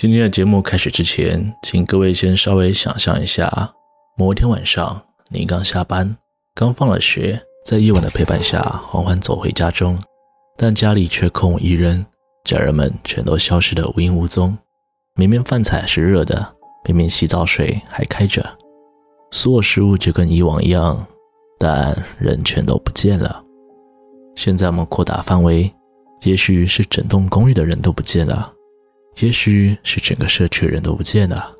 [0.00, 3.70] 今天的节目开始之前，请各位先稍微想象一下，
[4.16, 6.16] 某一天晚上，你刚下班，
[6.54, 9.98] 刚放了学，在夜晚的陪伴下，缓缓走回家中，
[10.56, 12.06] 但家里却空无一人，
[12.44, 14.56] 家人们全都消失得无影无踪。
[15.16, 16.50] 明明饭菜是热的，
[16.86, 18.42] 明明洗澡水还开着，
[19.32, 21.06] 所有食物就跟以往一样，
[21.58, 23.44] 但人全都不见了。
[24.34, 25.70] 现在我们扩大范围，
[26.22, 28.50] 也许是整栋公寓的人都不见了，
[29.16, 31.54] 也许是整个社区的人都不见了，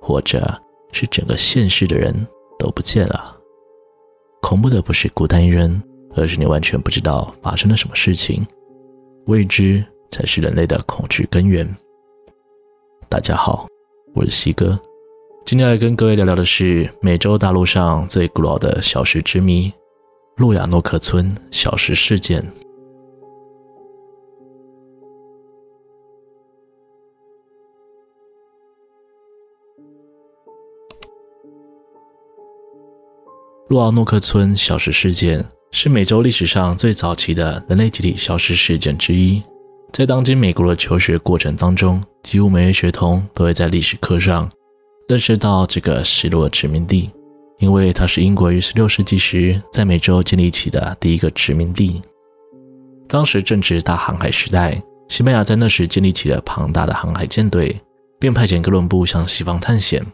[0.00, 0.60] 或者
[0.92, 2.14] 是整个现实的人
[2.58, 3.36] 都不见了。
[4.40, 5.82] 恐怖的不是孤单一人，
[6.14, 8.46] 而是你完全不知道发生了什么事情。
[9.26, 11.68] 未知才是人类的恐惧根源。
[13.08, 13.66] 大家好，
[14.14, 14.78] 我是西哥，
[15.44, 19.72] 今天来跟各位聊聊的是美洲大陆上最古老的小石之谜——
[20.36, 22.44] 洛亚诺克村小石事件。
[33.72, 39.42] 洛奥诺克村消失事件是美洲历史上最早期的人类集体消失事件之一。
[39.94, 44.46] 在当今美国的求学过程当中，几乎每位学童都会在历史课上
[45.08, 47.08] 认识到这个失落殖民地，
[47.60, 52.02] 因为它是英国于16世纪时在美洲建立起的第一个殖民地。
[53.08, 57.80] 当时正值大航海时代，西班牙在那时建立起了庞大的航海舰队，
[58.20, 60.04] 并派遣哥伦布向西方探险。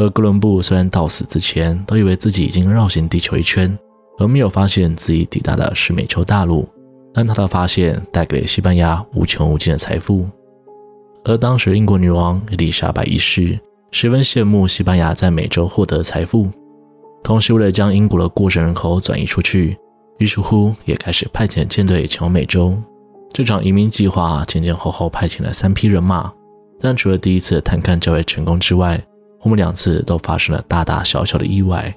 [0.00, 3.78] 而哥伦布虽然到死之前都以为自己已经绕行地球一圈，
[4.18, 6.66] 而没有发现自己抵达的是美洲大陆。
[7.12, 10.26] 但他的发现带给了西班牙无穷无尽的财富，
[11.24, 13.58] 而当时英国女王伊丽莎白一世
[13.90, 16.48] 十分羡慕西班牙在美洲获得的财富，
[17.22, 19.76] 同时为了将英国的过剩人口转移出去，
[20.18, 22.74] 于是乎也开始派遣舰队前往美洲。
[23.34, 26.32] 这场移民计划前前后后派遣了三批人马，
[26.80, 28.98] 但除了第一次的探勘较为成功之外，
[29.42, 31.94] 我们两次都发生了大大小小的意外。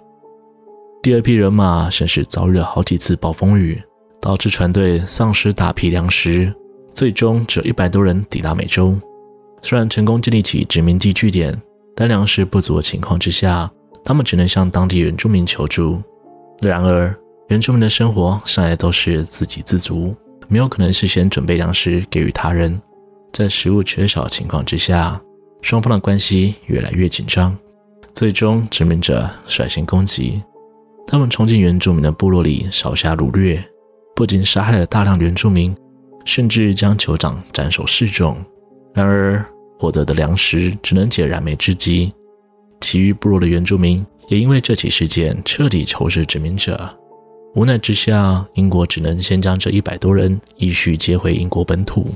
[1.01, 3.81] 第二批人马甚至遭遇了好几次暴风雨。
[4.21, 6.49] 导致船队丧失大批粮食，
[6.93, 8.97] 最终只有一百多人抵达美洲。
[9.61, 11.61] 虽然成功建立起殖民地据点，
[11.93, 13.69] 但粮食不足的情况之下，
[14.01, 16.01] 他们只能向当地原住民求助。
[16.61, 17.13] 然而，
[17.49, 20.15] 原住民的生活向来都是自给自足，
[20.47, 22.81] 没有可能事先准备粮食给予他人。
[23.33, 25.21] 在食物缺少情况之下，
[25.63, 27.57] 双方的关系越来越紧张。
[28.13, 30.43] 最终，殖民者率先攻击，
[31.07, 33.63] 他们冲进原住民的部落里，烧杀掳掠。
[34.13, 35.73] 不仅杀害了大量原住民，
[36.25, 38.35] 甚至将酋长斩首示众。
[38.93, 39.43] 然而，
[39.79, 42.13] 获得的粮食只能解燃眉之急。
[42.81, 46.93] 其余部落的原住民也因为这起事件彻底仇视殖民者。
[47.55, 52.07] 无奈之下，英国只能先将这一百多人依序接回英国本土。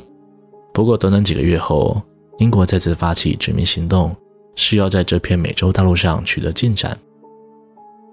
[0.74, 2.00] 不过，短短几个月后，
[2.40, 4.16] 英国再次发起殖民行动，
[4.56, 6.98] 是要在这片美洲大陆上取得进展。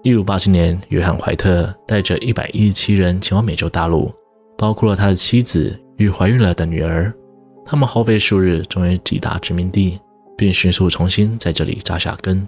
[0.03, 4.11] 一五八七年，约翰·怀特带着一百一十七人前往美洲大陆，
[4.57, 7.13] 包括了他的妻子与怀孕了的女儿。
[7.65, 9.99] 他们耗费数日，终于抵达殖民地，
[10.37, 12.47] 并迅速重新在这里扎下根。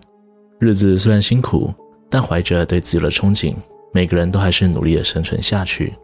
[0.60, 1.74] 日子虽然辛苦，
[2.10, 3.56] 但怀着对自由的憧憬，
[3.92, 5.96] 每个人都还是努力地生存下去。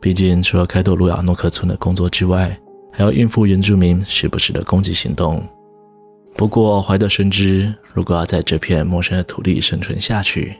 [0.00, 2.58] 毕竟，除了开拓路亚诺克村的工作之外，
[2.98, 5.40] 还要应付原住民时不时的攻击行动。
[6.34, 10.56] 不过，怀特深知，如果要在这片陌生的土地生存下去，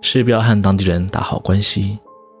[0.00, 1.98] 势必要和当地人打好关系，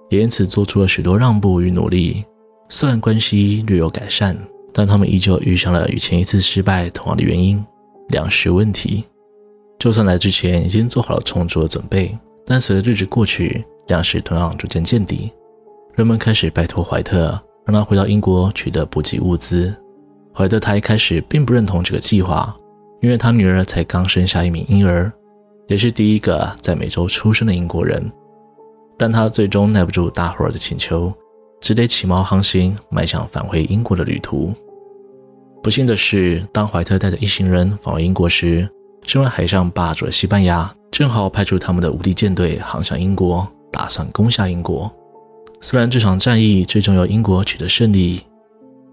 [0.08, 2.24] 也因此做出了许多让步与努力。
[2.70, 4.34] 虽然关系略有改善，
[4.72, 7.62] 但他们依旧遇上了与前一次失败同样的原因——
[8.08, 9.04] 粮食问题。
[9.78, 15.30] 就算来之前已经做好了充足的准备，但随着日子过去，粮食同样逐渐见底。
[15.94, 19.74] 人们开始拜托怀特，让他回到英国取得补给物资。
[20.34, 22.54] 怀特他一开始并不认同这个计划，
[23.00, 25.12] 因为他女儿才刚生下一名婴儿。
[25.68, 28.10] 也是第一个在美洲出生的英国人，
[28.98, 31.10] 但他最终耐不住大伙儿的请求，
[31.60, 34.52] 只得起锚航行，迈向返回英国的旅途。
[35.62, 38.68] 不幸的是，当怀特带着一行人返回英国时，
[39.06, 44.92] 身为海上霸主的西班牙正好派出他们的无敌舰队航向英国，打算攻下英国。
[45.64, 48.20] 虽然这场战役最终由英国取得胜利，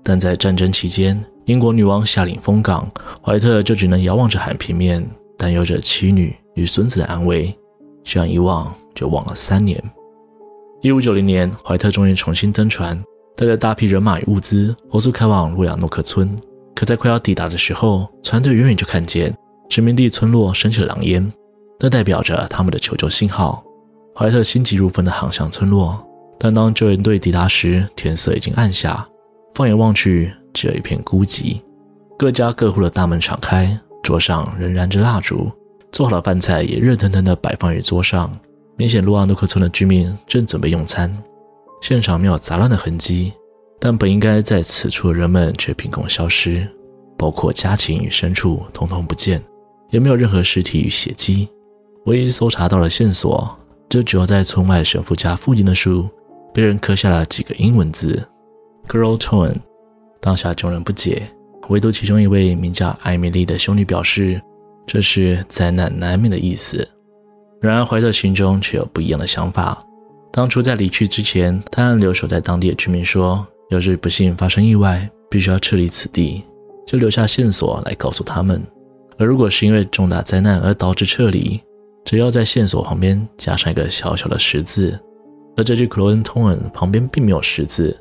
[0.04, 2.88] 但在战争期间，英国女王下令封港，
[3.24, 5.04] 怀特就只能遥望着海平面，
[5.36, 6.34] 担忧着妻女。
[6.56, 7.58] 与孙子的安危，
[8.04, 9.82] 这样一望就望了三年。
[10.82, 13.02] 一五九零年，怀特终于重新登船，
[13.38, 16.38] 带着大批人马与物资，火速开往洛亚诺克村。
[16.76, 19.34] 可在快要抵达的时候，船队远远就看见
[19.70, 21.32] 殖民地村落升起了狼烟，
[21.80, 23.64] 那代表着他们的求救信号。
[24.14, 26.06] 怀特心急如焚地航向村落，
[26.40, 29.06] 但当救援队抵达时，天色已经暗下，
[29.54, 31.60] 放眼望去，只有一片孤寂。
[32.18, 35.52] 各家各户的大门敞开，桌上仍燃着蜡烛，
[35.92, 38.32] 做好的饭菜也热腾腾地摆放于桌上。
[38.78, 41.16] 明显鲁瓦诺克村的居民正准备用餐，
[41.82, 43.34] 现场没有杂乱的痕迹，
[43.78, 46.66] 但本应该在此处的人们却凭空消失，
[47.18, 49.44] 包括家禽与牲畜统统不见，
[49.90, 51.50] 也没有任何尸体与血迹。
[52.06, 53.54] 唯一搜查到的线索，
[53.90, 56.08] 就只有在村外神父家附近的树
[56.54, 58.22] 被人刻下了几个英文字
[58.88, 59.56] “Girl Tone”。
[60.22, 61.24] 当下众人不解，
[61.70, 64.42] 唯独其中一位名叫艾米丽的修女表示，
[64.86, 66.88] 这是灾难难免的意思。
[67.62, 69.82] 然而怀特心中却有不一样的想法。
[70.32, 76.44] 当初在离去之前，他还留守在当地的居民说，要是不幸发生意外，必须要撤离此地，
[76.86, 78.62] 就留下线索来告诉他们。
[79.18, 81.60] 而如果是因为重大灾难而导致撤离，
[82.06, 85.00] 只要在线索旁边加上一个小小的十字。
[85.58, 87.98] 而这句 Cloventon 旁边并没有十字。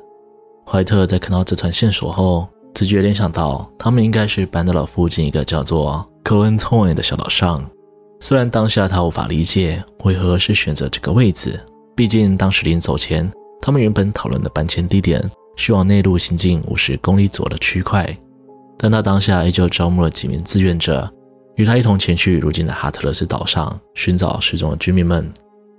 [0.65, 7.63] 怀特在看到这串线索后，直觉联想到他们应该是搬到了附近一个叫做 Cloventon 的小岛上。
[8.19, 11.59] 虽然当下他无法理解为何是选择这个位置，
[11.95, 13.29] 毕竟当时临走前，
[13.61, 15.23] 他们原本讨论的搬迁地点
[15.55, 18.15] 是往内陆行进五十公里左的区块。
[18.77, 21.09] 但他当下依旧招募了几名志愿者，
[21.55, 25.29] 与他一同前去如今的哈特勒斯岛上寻找失踪的居民们。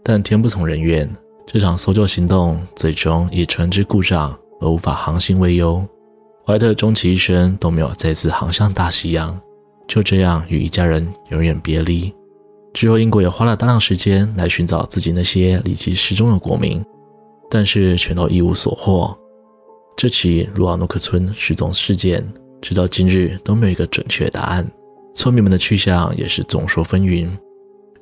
[0.02, 1.08] 但天不从人愿，
[1.52, 4.38] 这场搜救行动最终以船只故障。
[4.60, 5.84] 而无法航行为由，
[6.46, 9.36] 怀特终其一生都没有再次航向大西洋，
[9.88, 12.14] 就这样与一家人永远别离。
[12.74, 16.84] 之后，英国也花了大量时间来寻找自己那些离奇失踪的国民，
[17.50, 19.16] 但是全都一无所获。
[19.96, 22.22] 这起鲁瓦诺克村失踪事件，
[22.60, 24.70] 直到今日都没有一个准确答案。
[25.14, 27.28] 村民们的去向也是众说纷纭。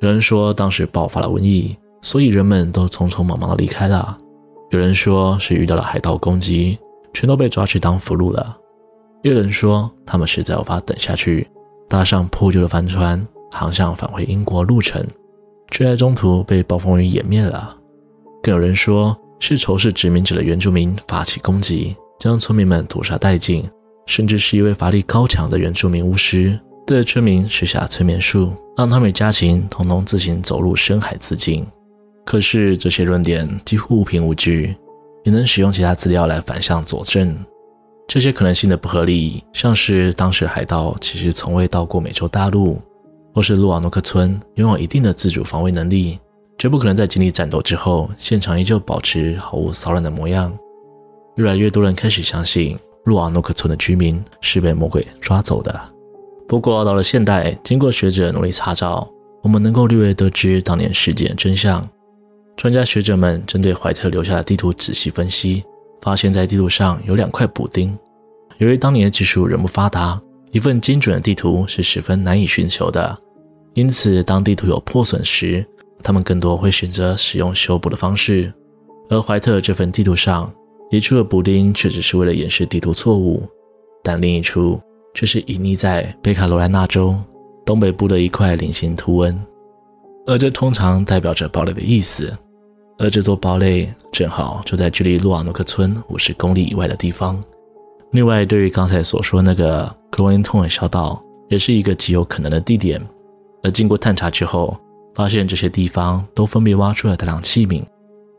[0.00, 4.16] 有人说当时爆发了瘟疫，所以人们都匆匆忙忙地离开了。
[4.70, 6.78] 有人说是遇到了海盗攻击，
[7.14, 8.54] 全都被抓去当俘虏了；
[9.22, 11.48] 又有人说他们实在无法等下去，
[11.88, 15.02] 搭上破旧的帆船，航向返回英国路程，
[15.70, 17.74] 却在中途被暴风雨掩灭了。
[18.42, 23.68] 更有人说是仇视殖民者的原住民发起攻击，将村民们屠杀殆尽，
[24.06, 31.66] 甚至是一位法力高强的原住民巫师对村民施下催眠术，让他们家禽统统自行走入深海自尽。
[32.28, 34.76] 可是这些论点几乎无凭无据，
[35.24, 37.34] 也能使用其他资料来反向佐证。
[38.06, 42.78] 这些可能性的不合理，像是当时海盗其实从未到过美洲大陆，
[43.32, 46.18] 或是洛瓦诺克村拥有一定的自主防卫能力，
[46.58, 50.52] 绝不可能在经历战斗之后，现场依旧保持毫无骚乱的模样。
[51.36, 55.80] 越来越多人开始相信洛瓦诺克村的居民是被魔鬼抓走的。
[56.46, 59.08] 不过到了现代，经过学者努力查找，
[59.42, 61.88] 我们能够略微得知当年事件真相。
[62.58, 65.62] 专家学者们针对怀特留下的地图仔细分析，
[66.02, 67.96] 发现，在地图上有两块补丁。
[68.56, 70.20] 由于当年的技术仍不发达，
[70.50, 73.16] 一份精准的地图是十分难以寻求的。
[73.74, 75.64] 因此，当地图有破损时，
[76.02, 78.52] 他们更多会选择使用修补的方式。
[79.08, 80.52] 而怀特这份地图上
[80.90, 83.40] 一处的补丁，却只是为了掩饰地图错误，
[84.02, 84.80] 但另一处
[85.14, 87.14] 却是隐匿在北卡罗来纳州
[87.64, 89.40] 东北部的一块菱形图文，
[90.26, 92.36] 而这通常代表着堡垒的意思。
[92.98, 97.40] 而这座堡垒正好就在距离洛瓦诺克村五十公里以外的地方。
[98.10, 103.00] 另外，对于刚才所说那个克罗恩通的小岛，也是一个极有可能的地点。
[103.62, 104.76] 而经过探查之后，
[105.14, 107.82] 发现这些地方都分别挖出了大量器皿，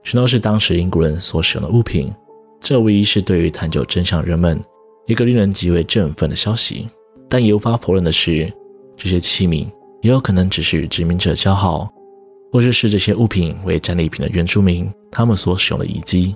[0.04, 2.14] 全都是当时英国人所使用的物品。
[2.60, 4.62] 这无疑是对于探究真相人们
[5.08, 6.90] 一个令人极为振奋的消息。
[7.30, 8.52] 但也无法否认的是，
[8.98, 9.68] 这些器皿
[10.02, 11.90] 也有可能只是与殖民者交好。
[12.52, 16.36] 或者是这些物品为战利品的原住民，他们所使用的遗迹。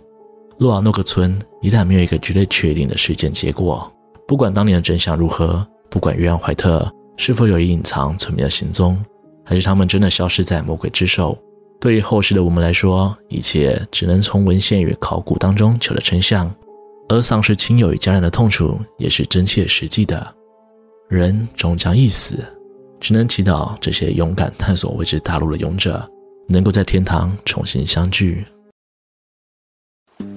[0.59, 3.91] 洛瓦诺克村一旦没有一个绝对确定的事件结果，
[4.27, 9.03] 不管当年的真相如何，不管约翰怀特是否有意隐藏村民的行踪，
[9.43, 11.37] 还是他们真的消失在魔鬼之手，
[11.79, 16.53] 对于后世的我们来说，一切只能从文献与考古当中求得真相。
[17.09, 20.25] 而丧失亲友与家人的痛楚，也是真切实际的。
[21.09, 22.37] 人终将一死。
[23.03, 26.09] 只能祈祷这些勇敢探索未知大陆的勇者，
[26.47, 28.45] 能够在天堂重新相聚。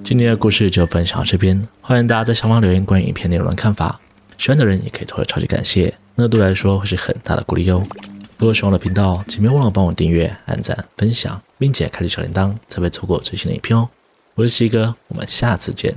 [0.03, 3.97] 今天的故事就分享到这边，欢迎大家在下方留言关于影片内容的看法。
[4.37, 7.81] 喜欢的人也可以投个超级感谢，那对我来说会是很大的鼓励哦。
[8.37, 13.87] 如果喜欢我的频道，请别忘了帮我订阅、按赞、分享，并且开启小铃铛，才不会错过最新的影片哦。
[14.35, 15.95] 我是西哥，我们下次见。